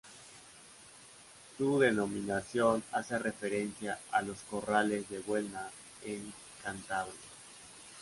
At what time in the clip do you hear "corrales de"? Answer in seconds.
4.49-5.19